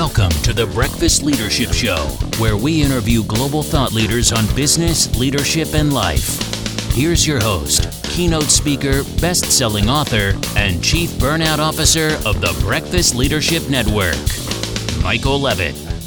Welcome 0.00 0.30
to 0.44 0.54
the 0.54 0.66
Breakfast 0.66 1.24
Leadership 1.24 1.74
Show, 1.74 2.06
where 2.38 2.56
we 2.56 2.80
interview 2.80 3.22
global 3.22 3.62
thought 3.62 3.92
leaders 3.92 4.32
on 4.32 4.46
business, 4.56 5.14
leadership, 5.18 5.74
and 5.74 5.92
life. 5.92 6.40
Here's 6.94 7.26
your 7.26 7.38
host, 7.38 7.86
keynote 8.04 8.44
speaker, 8.44 9.04
best 9.20 9.44
selling 9.52 9.90
author, 9.90 10.32
and 10.56 10.82
chief 10.82 11.10
burnout 11.18 11.58
officer 11.58 12.18
of 12.26 12.40
the 12.40 12.58
Breakfast 12.62 13.14
Leadership 13.14 13.68
Network, 13.68 14.16
Michael 15.02 15.38
Levitt. 15.38 15.99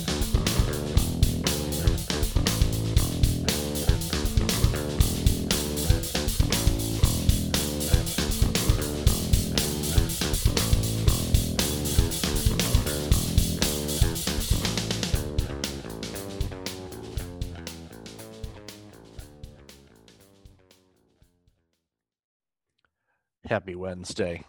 Happy 23.49 23.75
Wednesday. 23.75 24.41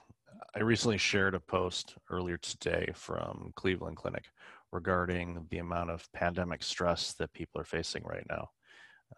I 0.55 0.61
recently 0.61 0.99
shared 0.99 1.35
a 1.35 1.41
post 1.41 1.97
earlier 2.11 2.37
today 2.37 2.93
from 2.95 3.53
Cleveland 3.57 3.97
Clinic 3.97 4.27
regarding 4.71 5.49
the 5.51 5.59
amount 5.59 5.91
of 5.91 6.09
pandemic 6.13 6.63
stress 6.63 7.13
that 7.15 7.33
people 7.33 7.61
are 7.61 7.65
facing 7.65 8.05
right 8.05 8.25
now. 8.31 8.51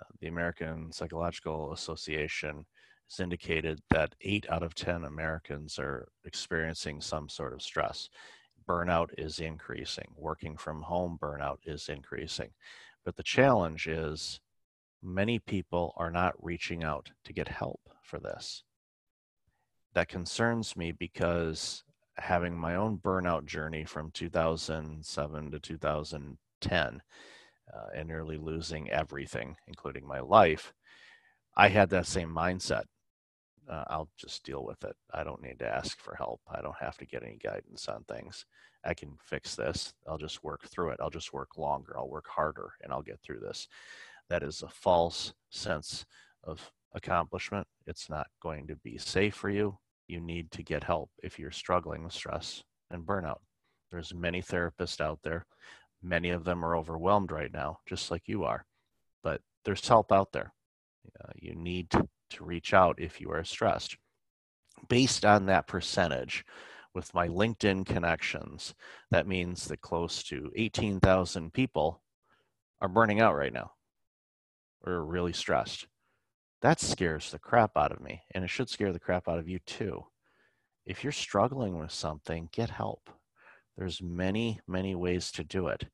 Uh, 0.01 0.05
the 0.23 0.29
American 0.29 0.91
Psychological 0.91 1.75
Association 1.75 2.65
has 3.11 3.21
indicated 3.21 3.79
that 3.91 4.15
eight 4.23 4.47
out 4.49 4.63
of 4.63 4.75
10 4.75 5.05
Americans 5.05 5.79
are 5.79 6.09
experiencing 6.25 7.03
some 7.03 7.29
sort 7.29 7.53
of 7.53 7.61
stress. 7.61 8.09
Burnout 8.67 9.11
is 9.19 9.41
increasing, 9.41 10.09
working 10.17 10.57
from 10.57 10.81
home 10.81 11.19
burnout 11.21 11.59
is 11.67 11.91
increasing. 11.91 12.49
But 13.05 13.17
the 13.17 13.23
challenge 13.23 13.89
is 13.89 14.41
many 15.03 15.39
people 15.39 15.93
are 15.99 16.11
not 16.11 16.33
reaching 16.43 16.83
out 16.83 17.11
to 17.27 17.35
get 17.35 17.47
help 17.47 17.81
for 18.03 18.19
this 18.19 18.63
that 19.97 20.09
concerns 20.09 20.77
me 20.77 20.93
because 20.93 21.83
having 22.19 22.55
my 22.55 22.75
own 22.75 22.99
burnout 22.99 23.47
journey 23.47 23.83
from 23.83 24.11
2007 24.11 25.51
to 25.51 25.59
2010 25.59 27.03
uh, 27.75 27.87
and 27.95 28.07
nearly 28.07 28.37
losing 28.37 28.91
everything, 28.91 29.57
including 29.67 30.07
my 30.07 30.21
life, 30.21 30.75
I 31.57 31.69
had 31.69 31.89
that 31.91 32.07
same 32.07 32.29
mindset. 32.29 32.83
Uh, 33.67 33.85
I'll 33.87 34.11
just 34.19 34.45
deal 34.45 34.67
with 34.67 34.85
it. 34.85 34.95
I 35.15 35.25
don't 35.25 35.43
need 35.43 35.59
to 35.61 35.67
ask 35.67 35.99
for 35.99 36.15
help. 36.15 36.43
I 36.47 36.61
don't 36.61 36.77
have 36.79 36.99
to 36.99 37.07
get 37.07 37.23
any 37.23 37.39
guidance 37.43 37.89
on 37.89 38.05
things. 38.05 38.45
I 38.85 38.93
can 38.93 39.17
fix 39.25 39.55
this. 39.55 39.95
I'll 40.07 40.19
just 40.19 40.45
work 40.45 40.69
through 40.69 40.91
it. 40.91 41.01
I'll 41.01 41.09
just 41.09 41.33
work 41.33 41.57
longer. 41.57 41.97
I'll 41.97 42.11
work 42.11 42.29
harder 42.29 42.73
and 42.83 42.93
I'll 42.93 43.01
get 43.01 43.21
through 43.23 43.41
this. 43.41 43.67
That 44.29 44.43
is 44.43 44.61
a 44.61 44.69
false 44.69 45.33
sense 45.49 46.05
of 46.45 46.71
accomplishment. 46.93 47.67
It's 47.87 48.11
not 48.11 48.27
going 48.43 48.67
to 48.67 48.77
be 48.77 48.99
safe 48.99 49.35
for 49.35 49.49
you 49.49 49.79
you 50.09 50.21
need 50.21 50.51
to 50.53 50.63
get 50.63 50.85
help 50.85 51.11
if 51.23 51.39
you're 51.39 51.51
struggling 51.51 52.05
with 52.05 52.13
stress 52.13 52.63
and 52.91 53.07
burnout. 53.07 53.39
There's 53.91 54.15
many 54.15 54.43
therapists 54.43 55.01
out 55.01 55.21
there. 55.23 55.47
Many 56.03 56.31
of 56.31 56.45
them 56.45 56.65
are 56.65 56.77
overwhelmed 56.77 57.31
right 57.31 57.53
now, 57.53 57.79
just 57.87 58.11
like 58.11 58.23
you 58.27 58.45
are. 58.45 58.65
But 59.23 59.41
there's 59.65 59.87
help 59.87 60.13
out 60.13 60.33
there. 60.33 60.53
Uh, 61.23 61.33
you 61.37 61.55
need 61.55 61.91
to, 61.91 62.09
reach 62.41 62.75
out 62.75 63.01
if 63.01 63.21
you 63.21 63.31
are 63.31 63.45
stressed. 63.45 63.97
Based 64.89 65.25
on 65.25 65.47
that 65.47 65.69
percentage, 65.69 66.45
with 66.93 67.15
my 67.15 67.29
LinkedIn 67.29 67.87
connections, 67.87 68.75
that 69.11 69.29
means 69.29 69.67
that 69.67 69.81
close 69.81 70.23
to 70.25 70.51
18,000 70.57 71.53
people 71.53 72.03
are 72.81 72.89
burning 72.89 73.21
out 73.21 73.37
right 73.37 73.53
now 73.53 73.71
or 74.85 75.05
really 75.05 75.33
stressed. 75.33 75.87
That 76.67 76.81
scares 76.81 77.31
the 77.31 77.39
crap 77.39 77.77
out 77.77 77.93
of 77.93 78.01
me, 78.01 78.25
and 78.35 78.43
it 78.43 78.51
should 78.51 78.69
scare 78.69 78.93
the 78.93 78.99
crap 78.99 79.29
out 79.29 79.39
of 79.39 79.49
you 79.49 79.61
too. 79.61 80.05
If 80.85 81.05
you're 81.05 81.13
struggling 81.13 81.79
with 81.79 81.93
something, 81.93 82.49
get 82.51 82.71
help. 82.71 83.09
There's 83.79 84.03
many, 84.03 84.59
many 84.67 84.97
ways 84.97 85.31
to 85.31 85.45
do 85.45 85.69
it. 85.69 85.85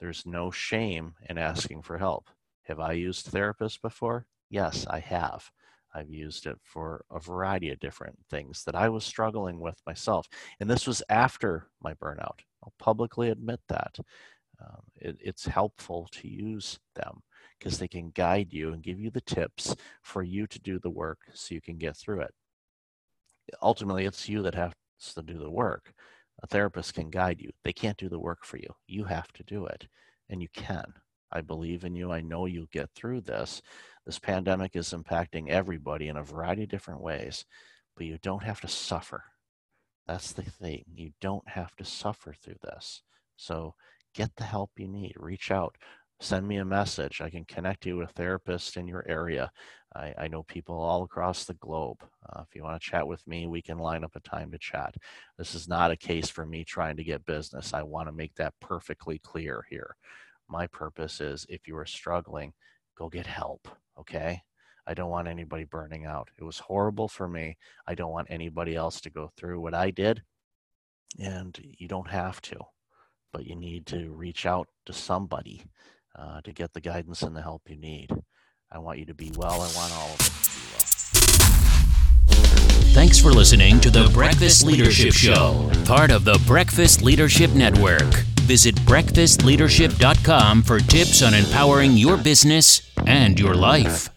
There's 0.00 0.26
no 0.26 0.50
shame 0.50 1.14
in 1.30 1.38
asking 1.38 1.82
for 1.82 1.98
help. 1.98 2.28
Have 2.64 2.80
I 2.80 2.94
used 2.94 3.30
therapists 3.30 3.80
before? 3.80 4.26
Yes, 4.50 4.84
I 4.90 4.98
have. 4.98 5.48
I've 5.94 6.10
used 6.10 6.46
it 6.46 6.58
for 6.60 7.04
a 7.08 7.20
variety 7.20 7.70
of 7.70 7.78
different 7.78 8.18
things 8.28 8.64
that 8.64 8.74
I 8.74 8.88
was 8.88 9.04
struggling 9.04 9.60
with 9.60 9.80
myself. 9.86 10.28
And 10.58 10.68
this 10.68 10.88
was 10.88 11.04
after 11.08 11.68
my 11.80 11.94
burnout. 11.94 12.40
I'll 12.64 12.74
publicly 12.80 13.30
admit 13.30 13.60
that. 13.68 13.96
Um, 14.60 14.82
it, 14.96 15.16
it's 15.20 15.46
helpful 15.46 16.08
to 16.12 16.28
use 16.28 16.78
them 16.94 17.22
because 17.58 17.78
they 17.78 17.88
can 17.88 18.10
guide 18.10 18.52
you 18.52 18.72
and 18.72 18.82
give 18.82 19.00
you 19.00 19.10
the 19.10 19.20
tips 19.20 19.74
for 20.02 20.22
you 20.22 20.46
to 20.46 20.58
do 20.58 20.78
the 20.78 20.90
work 20.90 21.18
so 21.34 21.54
you 21.54 21.60
can 21.60 21.76
get 21.76 21.96
through 21.96 22.20
it. 22.22 22.34
Ultimately, 23.62 24.06
it's 24.06 24.28
you 24.28 24.42
that 24.42 24.54
has 24.54 24.72
to 25.14 25.22
do 25.22 25.38
the 25.38 25.50
work. 25.50 25.92
A 26.42 26.46
therapist 26.46 26.94
can 26.94 27.10
guide 27.10 27.40
you. 27.40 27.50
They 27.64 27.72
can't 27.72 27.96
do 27.96 28.08
the 28.08 28.18
work 28.18 28.44
for 28.44 28.58
you. 28.58 28.68
You 28.86 29.04
have 29.04 29.32
to 29.34 29.44
do 29.44 29.66
it, 29.66 29.88
and 30.28 30.42
you 30.42 30.48
can. 30.52 30.84
I 31.32 31.40
believe 31.40 31.84
in 31.84 31.94
you. 31.94 32.12
I 32.12 32.20
know 32.20 32.46
you'll 32.46 32.66
get 32.66 32.90
through 32.94 33.22
this. 33.22 33.62
This 34.04 34.18
pandemic 34.18 34.76
is 34.76 34.92
impacting 34.92 35.48
everybody 35.48 36.08
in 36.08 36.16
a 36.16 36.22
variety 36.22 36.64
of 36.64 36.68
different 36.68 37.00
ways, 37.00 37.44
but 37.96 38.06
you 38.06 38.18
don't 38.22 38.42
have 38.42 38.60
to 38.60 38.68
suffer. 38.68 39.24
That's 40.06 40.32
the 40.32 40.42
thing. 40.42 40.84
You 40.94 41.10
don't 41.20 41.48
have 41.48 41.74
to 41.76 41.84
suffer 41.84 42.32
through 42.32 42.58
this. 42.62 43.02
So 43.36 43.74
get 44.16 44.30
the 44.36 44.44
help 44.44 44.70
you 44.76 44.88
need. 44.88 45.14
Reach 45.16 45.50
out 45.50 45.76
send 46.20 46.46
me 46.46 46.56
a 46.56 46.64
message. 46.64 47.20
I 47.20 47.30
can 47.30 47.44
connect 47.44 47.84
you 47.86 47.96
with 47.96 48.14
therapists 48.14 48.76
in 48.76 48.86
your 48.86 49.04
area. 49.08 49.50
I, 49.94 50.14
I 50.18 50.28
know 50.28 50.42
people 50.42 50.78
all 50.78 51.02
across 51.02 51.44
the 51.44 51.54
globe. 51.54 51.98
Uh, 52.28 52.42
if 52.42 52.54
you 52.54 52.62
want 52.62 52.80
to 52.80 52.90
chat 52.90 53.06
with 53.06 53.26
me, 53.26 53.46
we 53.46 53.62
can 53.62 53.78
line 53.78 54.04
up 54.04 54.16
a 54.16 54.20
time 54.20 54.50
to 54.52 54.58
chat. 54.58 54.94
This 55.38 55.54
is 55.54 55.68
not 55.68 55.90
a 55.90 55.96
case 55.96 56.28
for 56.28 56.46
me 56.46 56.64
trying 56.64 56.96
to 56.96 57.04
get 57.04 57.24
business. 57.26 57.74
I 57.74 57.82
want 57.82 58.08
to 58.08 58.12
make 58.12 58.34
that 58.36 58.54
perfectly 58.60 59.18
clear 59.18 59.64
here. 59.68 59.94
My 60.48 60.66
purpose 60.66 61.20
is 61.20 61.46
if 61.48 61.66
you 61.66 61.76
are 61.76 61.86
struggling, 61.86 62.52
go 62.96 63.08
get 63.08 63.26
help, 63.26 63.68
okay? 63.98 64.40
I 64.86 64.94
don't 64.94 65.10
want 65.10 65.28
anybody 65.28 65.64
burning 65.64 66.06
out. 66.06 66.28
It 66.38 66.44
was 66.44 66.60
horrible 66.60 67.08
for 67.08 67.28
me. 67.28 67.56
I 67.86 67.94
don't 67.94 68.12
want 68.12 68.28
anybody 68.30 68.76
else 68.76 69.00
to 69.02 69.10
go 69.10 69.30
through 69.36 69.60
what 69.60 69.74
I 69.74 69.90
did. 69.90 70.22
And 71.18 71.58
you 71.78 71.88
don't 71.88 72.08
have 72.08 72.40
to, 72.42 72.58
but 73.36 73.46
you 73.46 73.54
need 73.54 73.84
to 73.84 74.08
reach 74.12 74.46
out 74.46 74.66
to 74.86 74.94
somebody 74.94 75.62
uh, 76.18 76.40
to 76.40 76.52
get 76.52 76.72
the 76.72 76.80
guidance 76.80 77.20
and 77.20 77.36
the 77.36 77.42
help 77.42 77.68
you 77.68 77.76
need. 77.76 78.08
I 78.72 78.78
want 78.78 78.98
you 78.98 79.04
to 79.04 79.14
be 79.14 79.30
well. 79.36 79.60
I 79.60 79.70
want 79.76 79.92
all 79.92 80.14
of 80.14 80.20
us 80.20 80.30
to 80.30 80.58
be 80.58 80.64
well. 82.32 82.94
Thanks 82.94 83.20
for 83.20 83.32
listening 83.32 83.78
to 83.80 83.90
the 83.90 84.08
Breakfast 84.14 84.64
Leadership 84.64 85.12
Show, 85.12 85.70
part 85.84 86.10
of 86.10 86.24
the 86.24 86.42
Breakfast 86.46 87.02
Leadership 87.02 87.50
Network. 87.50 88.14
Visit 88.46 88.74
breakfastleadership.com 88.76 90.62
for 90.62 90.78
tips 90.78 91.20
on 91.22 91.34
empowering 91.34 91.92
your 91.92 92.16
business 92.16 92.90
and 93.04 93.38
your 93.38 93.54
life. 93.54 94.08